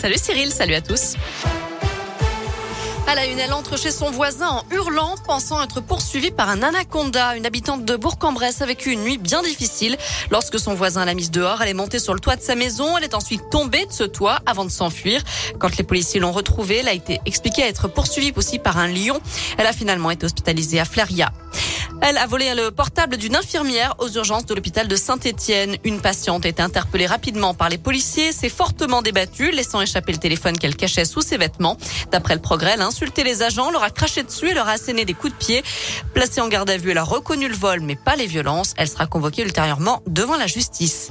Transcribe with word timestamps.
Salut 0.00 0.14
Cyril, 0.16 0.52
salut 0.52 0.74
à 0.74 0.80
tous. 0.80 1.16
À 3.08 3.16
la 3.16 3.26
une, 3.26 3.40
elle 3.40 3.52
entre 3.52 3.76
chez 3.76 3.90
son 3.90 4.12
voisin 4.12 4.46
en 4.46 4.64
hurlant, 4.70 5.16
pensant 5.26 5.60
être 5.60 5.80
poursuivie 5.80 6.30
par 6.30 6.48
un 6.48 6.62
anaconda. 6.62 7.34
Une 7.34 7.44
habitante 7.44 7.84
de 7.84 7.96
Bourg-en-Bresse 7.96 8.62
a 8.62 8.66
vécu 8.66 8.92
une 8.92 9.02
nuit 9.02 9.18
bien 9.18 9.42
difficile. 9.42 9.96
Lorsque 10.30 10.60
son 10.60 10.74
voisin 10.74 11.04
l'a 11.04 11.14
mise 11.14 11.32
dehors, 11.32 11.62
elle 11.62 11.70
est 11.70 11.74
montée 11.74 11.98
sur 11.98 12.14
le 12.14 12.20
toit 12.20 12.36
de 12.36 12.42
sa 12.42 12.54
maison. 12.54 12.96
Elle 12.96 13.02
est 13.02 13.14
ensuite 13.14 13.42
tombée 13.50 13.86
de 13.86 13.92
ce 13.92 14.04
toit 14.04 14.38
avant 14.46 14.64
de 14.64 14.70
s'enfuir. 14.70 15.20
Quand 15.58 15.76
les 15.76 15.82
policiers 15.82 16.20
l'ont 16.20 16.30
retrouvée, 16.30 16.76
elle 16.76 16.88
a 16.88 16.92
été 16.92 17.20
expliquée 17.26 17.62
être 17.62 17.88
poursuivie 17.88 18.32
aussi 18.36 18.60
par 18.60 18.78
un 18.78 18.86
lion. 18.86 19.20
Elle 19.56 19.66
a 19.66 19.72
finalement 19.72 20.12
été 20.12 20.26
hospitalisée 20.26 20.78
à 20.78 20.84
Flaria. 20.84 21.32
Elle 22.00 22.16
a 22.16 22.26
volé 22.26 22.54
le 22.54 22.70
portable 22.70 23.16
d'une 23.16 23.34
infirmière 23.34 23.94
aux 23.98 24.08
urgences 24.08 24.46
de 24.46 24.54
l'hôpital 24.54 24.88
de 24.88 24.96
Saint-Étienne. 24.96 25.76
Une 25.84 26.00
patiente 26.00 26.44
a 26.46 26.48
été 26.48 26.62
interpellée 26.62 27.06
rapidement 27.06 27.54
par 27.54 27.68
les 27.68 27.78
policiers, 27.78 28.32
s'est 28.32 28.48
fortement 28.48 29.02
débattue, 29.02 29.50
laissant 29.50 29.80
échapper 29.80 30.12
le 30.12 30.18
téléphone 30.18 30.56
qu'elle 30.56 30.76
cachait 30.76 31.04
sous 31.04 31.20
ses 31.20 31.36
vêtements. 31.36 31.76
D'après 32.12 32.34
le 32.34 32.40
progrès, 32.40 32.72
elle 32.74 32.82
a 32.82 32.86
insulté 32.86 33.24
les 33.24 33.42
agents, 33.42 33.70
leur 33.70 33.82
a 33.82 33.90
craché 33.90 34.22
dessus 34.22 34.50
et 34.50 34.54
leur 34.54 34.68
a 34.68 34.72
asséné 34.72 35.04
des 35.04 35.14
coups 35.14 35.32
de 35.32 35.38
pied. 35.38 35.62
Placée 36.14 36.40
en 36.40 36.48
garde 36.48 36.70
à 36.70 36.76
vue, 36.76 36.92
elle 36.92 36.98
a 36.98 37.04
reconnu 37.04 37.48
le 37.48 37.56
vol, 37.56 37.80
mais 37.80 37.96
pas 37.96 38.16
les 38.16 38.26
violences. 38.26 38.74
Elle 38.76 38.88
sera 38.88 39.06
convoquée 39.06 39.42
ultérieurement 39.42 40.02
devant 40.06 40.36
la 40.36 40.46
justice. 40.46 41.10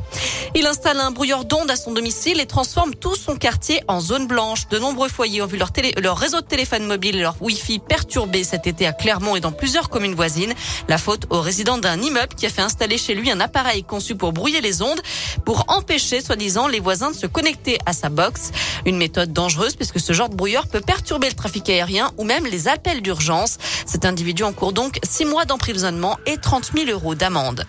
Il 0.55 0.65
installe 0.65 0.99
un 0.99 1.11
brouilleur 1.11 1.45
d'ondes 1.45 1.69
à 1.69 1.75
son 1.75 1.91
domicile 1.91 2.39
et 2.39 2.45
transforme 2.45 2.95
tout 2.95 3.15
son 3.15 3.35
quartier 3.35 3.81
en 3.87 3.99
zone 3.99 4.27
blanche. 4.27 4.67
De 4.69 4.79
nombreux 4.79 5.09
foyers 5.09 5.41
ont 5.41 5.45
vu 5.45 5.57
leur, 5.57 6.17
réseau 6.17 6.41
de 6.41 6.45
téléphone 6.45 6.85
mobile 6.85 7.17
et 7.17 7.21
leur 7.21 7.35
Wi-Fi 7.41 7.79
perturbés 7.79 8.43
cet 8.43 8.65
été 8.65 8.87
à 8.87 8.93
Clermont 8.93 9.35
et 9.35 9.39
dans 9.39 9.51
plusieurs 9.51 9.89
communes 9.89 10.15
voisines. 10.15 10.53
La 10.87 10.97
faute 10.97 11.25
au 11.29 11.41
résident 11.41 11.77
d'un 11.77 12.01
immeuble 12.01 12.33
qui 12.35 12.45
a 12.45 12.49
fait 12.49 12.61
installer 12.61 12.97
chez 12.97 13.13
lui 13.13 13.29
un 13.29 13.39
appareil 13.39 13.83
conçu 13.83 14.15
pour 14.15 14.33
brouiller 14.33 14.61
les 14.61 14.81
ondes 14.81 15.01
pour 15.45 15.65
empêcher, 15.67 16.21
soi-disant, 16.21 16.67
les 16.67 16.79
voisins 16.79 17.11
de 17.11 17.15
se 17.15 17.27
connecter 17.27 17.77
à 17.85 17.93
sa 17.93 18.09
box. 18.09 18.51
Une 18.85 18.97
méthode 18.97 19.33
dangereuse 19.33 19.75
puisque 19.75 19.99
ce 19.99 20.13
genre 20.13 20.29
de 20.29 20.35
brouilleur 20.35 20.67
peut 20.67 20.81
perturber 20.81 21.27
le 21.27 21.35
trafic 21.35 21.69
aérien 21.69 22.11
ou 22.17 22.23
même 22.23 22.45
les 22.45 22.67
appels 22.67 23.01
d'urgence. 23.01 23.57
Cet 23.85 24.05
individu 24.05 24.43
encourt 24.43 24.73
donc 24.73 24.99
six 25.03 25.25
mois 25.25 25.45
d'emprisonnement 25.45 26.17
et 26.25 26.37
30 26.37 26.71
000 26.73 26.89
euros 26.89 27.15
d'amende. 27.15 27.65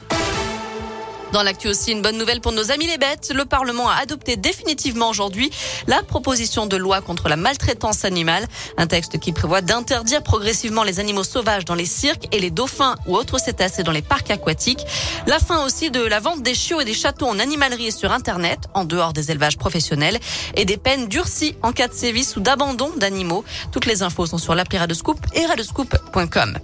Dans 1.32 1.42
l'actu 1.42 1.68
aussi, 1.68 1.92
une 1.92 2.00
bonne 2.00 2.16
nouvelle 2.16 2.40
pour 2.40 2.52
nos 2.52 2.70
amis 2.70 2.86
les 2.86 2.96
bêtes. 2.96 3.32
Le 3.34 3.44
Parlement 3.44 3.90
a 3.90 3.96
adopté 3.96 4.36
définitivement 4.36 5.10
aujourd'hui 5.10 5.50
la 5.86 6.02
proposition 6.02 6.66
de 6.66 6.76
loi 6.76 7.02
contre 7.02 7.28
la 7.28 7.36
maltraitance 7.36 8.06
animale. 8.06 8.46
Un 8.78 8.86
texte 8.86 9.18
qui 9.18 9.32
prévoit 9.32 9.60
d'interdire 9.60 10.22
progressivement 10.22 10.84
les 10.84 11.00
animaux 11.00 11.24
sauvages 11.24 11.66
dans 11.66 11.74
les 11.74 11.84
cirques 11.84 12.26
et 12.32 12.40
les 12.40 12.50
dauphins 12.50 12.94
ou 13.06 13.14
autres 13.14 13.38
cétacés 13.38 13.82
dans 13.82 13.92
les 13.92 14.00
parcs 14.02 14.30
aquatiques. 14.30 14.86
La 15.26 15.38
fin 15.38 15.64
aussi 15.66 15.90
de 15.90 16.00
la 16.00 16.18
vente 16.18 16.42
des 16.42 16.54
chiots 16.54 16.80
et 16.80 16.86
des 16.86 16.94
chatons 16.94 17.28
en 17.28 17.38
animalerie 17.38 17.88
et 17.88 17.90
sur 17.90 18.10
Internet, 18.10 18.60
en 18.72 18.84
dehors 18.84 19.12
des 19.12 19.30
élevages 19.30 19.58
professionnels, 19.58 20.18
et 20.54 20.64
des 20.64 20.78
peines 20.78 21.08
durcies 21.08 21.56
en 21.62 21.72
cas 21.72 21.88
de 21.88 21.94
sévices 21.94 22.36
ou 22.36 22.40
d'abandon 22.40 22.90
d'animaux. 22.96 23.44
Toutes 23.70 23.86
les 23.86 24.02
infos 24.02 24.26
sont 24.26 24.38
sur 24.38 24.54
l'appli 24.54 24.78
Radescoop 24.78 25.18
et 25.34 25.44
radescoop.com. 25.44 26.58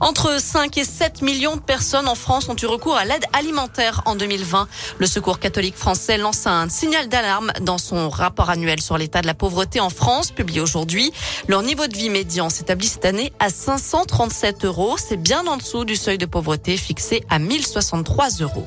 Entre 0.00 0.40
5 0.40 0.76
et 0.76 0.84
7 0.84 1.22
millions 1.22 1.56
de 1.56 1.60
personnes 1.60 2.06
en 2.06 2.14
France 2.14 2.48
ont 2.48 2.56
eu 2.56 2.66
recours 2.66 2.96
à 2.96 3.04
l'aide 3.04 3.24
alimentaire 3.32 4.02
en 4.04 4.14
2020. 4.14 4.68
Le 4.98 5.06
Secours 5.06 5.38
catholique 5.38 5.76
français 5.76 6.18
lance 6.18 6.46
un 6.46 6.68
signal 6.68 7.08
d'alarme 7.08 7.52
dans 7.62 7.78
son 7.78 8.10
rapport 8.10 8.50
annuel 8.50 8.80
sur 8.80 8.98
l'état 8.98 9.22
de 9.22 9.26
la 9.26 9.34
pauvreté 9.34 9.80
en 9.80 9.90
France, 9.90 10.30
publié 10.30 10.60
aujourd'hui. 10.60 11.12
Leur 11.48 11.62
niveau 11.62 11.86
de 11.86 11.96
vie 11.96 12.10
médian 12.10 12.50
s'établit 12.50 12.88
cette 12.88 13.06
année 13.06 13.32
à 13.38 13.48
537 13.48 14.64
euros. 14.66 14.96
C'est 14.98 15.16
bien 15.16 15.46
en 15.46 15.56
dessous 15.56 15.84
du 15.84 15.96
seuil 15.96 16.18
de 16.18 16.26
pauvreté 16.26 16.76
fixé 16.76 17.24
à 17.30 17.38
1063 17.38 18.28
euros. 18.40 18.66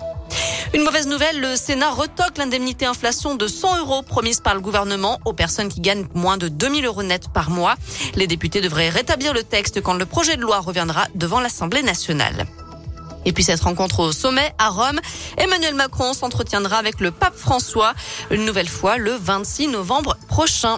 Une 0.72 0.84
mauvaise 0.84 1.08
nouvelle, 1.08 1.42
le 1.42 1.56
Sénat 1.56 1.90
retoque 1.90 2.38
l'indemnité 2.38 2.86
inflation 2.86 3.34
de 3.34 3.48
100 3.48 3.80
euros 3.80 4.04
promise 4.04 4.40
par 4.40 4.54
le 4.54 4.62
gouvernement 4.62 5.20
aux 5.26 5.34
personnes 5.34 5.68
qui 5.68 5.82
gagnent 5.82 6.06
moins 6.14 6.38
de 6.38 6.48
2000 6.48 6.86
euros 6.86 7.02
net 7.02 7.30
par 7.34 7.50
mois. 7.50 7.74
Les 8.14 8.28
députés 8.28 8.62
devraient 8.62 8.90
rétablir 8.90 9.34
le 9.34 9.42
texte 9.42 9.82
quand 9.82 9.96
le 9.96 10.06
projet 10.06 10.36
de 10.38 10.42
loi 10.42 10.60
reviendra 10.60 11.08
devant 11.16 11.40
l'Assemblée 11.40 11.82
nationale. 11.82 12.46
Et 13.26 13.34
puis 13.34 13.44
cette 13.44 13.62
rencontre 13.62 14.00
au 14.02 14.12
sommet 14.12 14.54
à 14.60 14.70
Rome, 14.70 15.00
Emmanuel 15.38 15.74
Macron 15.74 16.14
s'entretiendra 16.14 16.78
avec 16.78 17.00
le 17.00 17.10
pape 17.10 17.36
François 17.36 17.94
une 18.30 18.46
nouvelle 18.46 18.70
fois 18.70 18.98
le 18.98 19.14
26 19.14 19.70
novembre 19.70 20.18
prochain. 20.28 20.78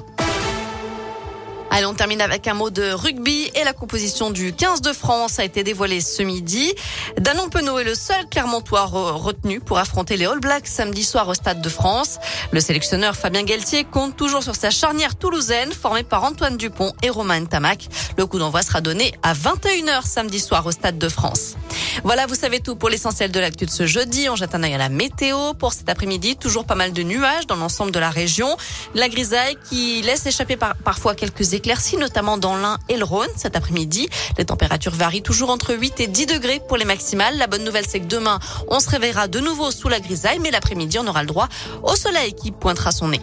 Allez, 1.73 1.85
on 1.85 1.93
termine 1.93 2.19
avec 2.19 2.49
un 2.49 2.53
mot 2.53 2.69
de 2.69 2.91
rugby 2.91 3.49
et 3.55 3.63
la 3.63 3.71
composition 3.71 4.29
du 4.29 4.51
15 4.51 4.81
de 4.81 4.91
France 4.91 5.39
a 5.39 5.45
été 5.45 5.63
dévoilée 5.63 6.01
ce 6.01 6.21
midi. 6.21 6.73
Danon 7.17 7.47
Penaud 7.47 7.79
est 7.79 7.85
le 7.85 7.95
seul 7.95 8.27
Clermontois 8.29 8.83
retenu 8.83 9.61
pour 9.61 9.77
affronter 9.77 10.17
les 10.17 10.25
All 10.25 10.41
Blacks 10.41 10.67
samedi 10.67 11.05
soir 11.05 11.29
au 11.29 11.33
Stade 11.33 11.61
de 11.61 11.69
France. 11.69 12.17
Le 12.51 12.59
sélectionneur 12.59 13.15
Fabien 13.15 13.43
Galtier 13.43 13.85
compte 13.85 14.17
toujours 14.17 14.43
sur 14.43 14.53
sa 14.53 14.69
charnière 14.69 15.15
toulousaine 15.15 15.71
formée 15.71 16.03
par 16.03 16.25
Antoine 16.25 16.57
Dupont 16.57 16.91
et 17.03 17.09
Romain 17.09 17.45
Tamac. 17.45 17.88
Le 18.17 18.25
coup 18.25 18.38
d'envoi 18.38 18.63
sera 18.63 18.81
donné 18.81 19.13
à 19.23 19.33
21h 19.33 20.05
samedi 20.05 20.41
soir 20.41 20.65
au 20.65 20.71
Stade 20.71 20.99
de 20.99 21.07
France. 21.07 21.55
Voilà, 22.03 22.25
vous 22.25 22.35
savez 22.35 22.59
tout 22.59 22.75
pour 22.75 22.90
l'essentiel 22.90 23.31
de 23.31 23.40
l'actu 23.40 23.66
de 23.66 23.72
ce 23.72 23.85
jeudi. 23.85 24.29
On 24.29 24.35
jette 24.35 24.56
un 24.56 24.63
œil 24.63 24.74
à 24.74 24.78
la 24.78 24.90
météo 24.90 25.53
pour 25.53 25.74
cet 25.74 25.90
après-midi. 25.90 26.35
Toujours 26.35 26.66
pas 26.66 26.75
mal 26.75 26.94
de 26.94 27.03
nuages 27.03 27.47
dans 27.47 27.56
l'ensemble 27.56 27.91
de 27.91 28.00
la 28.00 28.09
région. 28.09 28.57
La 28.96 29.09
grisaille 29.09 29.57
qui 29.69 30.01
laisse 30.01 30.25
échapper 30.25 30.57
parfois 30.57 31.16
quelques 31.16 31.53
éclaircies, 31.53 31.97
notamment 31.97 32.38
dans 32.38 32.56
l'Ain 32.56 32.78
et 32.90 32.97
le 32.97 33.03
Rhône 33.03 33.30
cet 33.35 33.56
après-midi. 33.56 34.09
Les 34.38 34.46
températures 34.46 34.94
varient 34.94 35.22
toujours 35.22 35.50
entre 35.50 35.74
8 35.74 36.00
et 36.00 36.07
10 36.07 36.25
degrés 36.25 36.62
pour 36.68 36.78
les 36.78 36.85
maximales. 36.85 37.38
La 37.38 37.47
bonne 37.47 37.63
nouvelle, 37.63 37.85
c'est 37.88 38.00
que 38.00 38.06
demain, 38.06 38.40
on 38.68 38.80
se 38.80 38.90
réveillera 38.90 39.28
de 39.28 39.40
nouveau 39.40 39.72
sous 39.72 39.90
la 39.90 40.00
grisaille, 40.00 40.40
mais 40.40 40.51
l'après-midi, 40.51 40.97
on 41.00 41.07
aura 41.07 41.22
le 41.22 41.28
droit 41.28 41.47
au 41.84 41.96
soleil 41.96 42.34
qui 42.34 42.51
pointera 42.51 42.91
son 42.91 43.09
nez. 43.09 43.22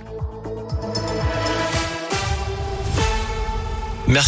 Merci. 4.06 4.26